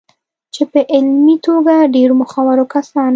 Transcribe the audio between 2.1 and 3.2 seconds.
مخورو کسانو